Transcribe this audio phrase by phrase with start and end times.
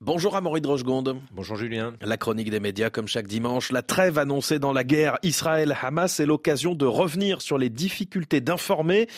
[0.00, 1.20] Bonjour à Maurice Rochegonde.
[1.32, 1.92] Bonjour Julien.
[2.02, 3.72] La chronique des médias comme chaque dimanche.
[3.72, 9.08] La trêve annoncée dans la guerre Israël-Hamas est l'occasion de revenir sur les difficultés d'informer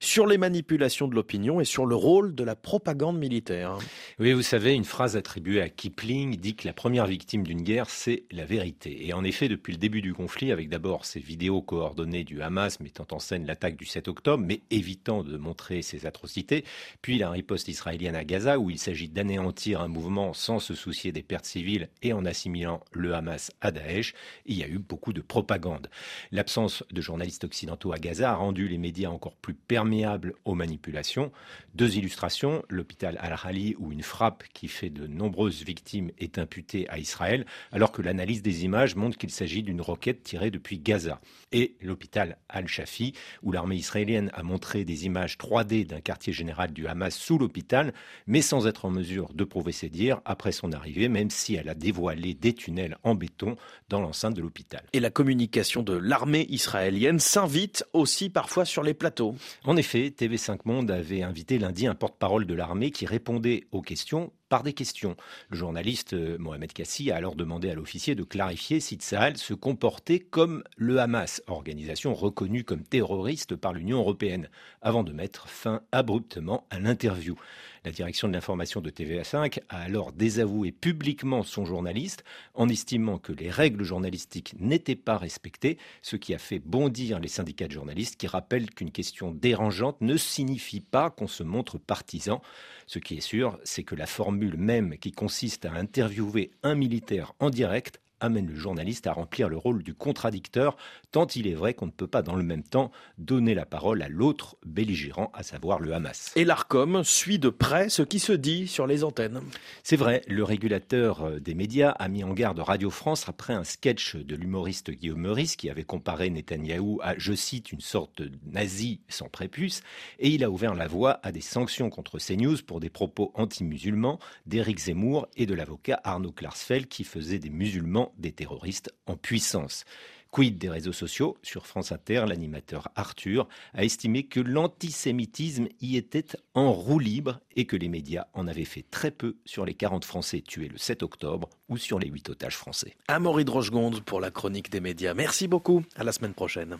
[0.00, 3.78] sur les manipulations de l'opinion et sur le rôle de la propagande militaire.
[4.18, 7.90] Oui, vous savez, une phrase attribuée à Kipling dit que la première victime d'une guerre,
[7.90, 9.06] c'est la vérité.
[9.06, 12.78] Et en effet, depuis le début du conflit, avec d'abord ces vidéos coordonnées du Hamas
[12.80, 16.64] mettant en scène l'attaque du 7 octobre, mais évitant de montrer ses atrocités,
[17.02, 21.10] puis la riposte israélienne à Gaza, où il s'agit d'anéantir un mouvement sans se soucier
[21.10, 24.14] des pertes civiles et en assimilant le Hamas à Daesh,
[24.46, 25.90] il y a eu beaucoup de propagande.
[26.30, 29.54] L'absence de journalistes occidentaux à Gaza a rendu les médias encore plus
[29.88, 30.04] permis
[30.44, 31.32] aux manipulations.
[31.74, 36.98] Deux illustrations, l'hôpital Al-Hali où une frappe qui fait de nombreuses victimes est imputée à
[36.98, 41.20] Israël, alors que l'analyse des images montre qu'il s'agit d'une roquette tirée depuis Gaza.
[41.52, 46.86] Et l'hôpital Al-Shafi où l'armée israélienne a montré des images 3D d'un quartier général du
[46.86, 47.94] Hamas sous l'hôpital,
[48.26, 51.68] mais sans être en mesure de prouver ses dires après son arrivée, même si elle
[51.68, 53.56] a dévoilé des tunnels en béton
[53.88, 54.82] dans l'enceinte de l'hôpital.
[54.92, 59.36] Et la communication de l'armée israélienne s'invite aussi parfois sur les plateaux.
[59.64, 64.32] En effet, TV5 Monde avait invité lundi un porte-parole de l'armée qui répondait aux questions
[64.48, 65.16] par des questions.
[65.50, 69.54] Le journaliste euh, Mohamed Kassi a alors demandé à l'officier de clarifier si Tsahal se
[69.54, 74.48] comportait comme le Hamas, organisation reconnue comme terroriste par l'Union européenne,
[74.82, 77.36] avant de mettre fin abruptement à l'interview.
[77.84, 82.24] La direction de l'information de TVA5 a alors désavoué publiquement son journaliste
[82.54, 87.28] en estimant que les règles journalistiques n'étaient pas respectées, ce qui a fait bondir les
[87.28, 92.42] syndicats de journalistes qui rappellent qu'une question dérangeante ne signifie pas qu'on se montre partisan.
[92.86, 97.34] Ce qui est sûr, c'est que la formule même qui consiste à interviewer un militaire
[97.40, 100.76] en direct amène le journaliste à remplir le rôle du contradicteur,
[101.10, 104.02] tant il est vrai qu'on ne peut pas dans le même temps donner la parole
[104.02, 106.32] à l'autre belligérant, à savoir le Hamas.
[106.36, 109.40] Et l'ARCOM suit de près ce qui se dit sur les antennes.
[109.82, 113.64] C'est vrai, le régulateur euh, des médias a mis en garde Radio France après un
[113.64, 118.38] sketch de l'humoriste Guillaume Meurice qui avait comparé Netanyahou à, je cite, une sorte de
[118.46, 119.82] nazi sans prépuce,
[120.18, 124.18] et il a ouvert la voie à des sanctions contre CNews pour des propos anti-musulmans
[124.46, 129.84] d'Éric Zemmour et de l'avocat Arnaud Klarsfeld qui faisait des musulmans des terroristes en puissance.
[130.30, 131.38] Quid des réseaux sociaux?
[131.42, 137.64] Sur France Inter, l'animateur Arthur a estimé que l'antisémitisme y était en roue libre et
[137.64, 141.02] que les médias en avaient fait très peu sur les 40 Français tués le 7
[141.02, 142.94] octobre ou sur les 8 otages français.
[143.08, 145.14] Amaury de Rochegonde pour la chronique des médias.
[145.14, 145.82] Merci beaucoup.
[145.96, 146.76] À la semaine prochaine.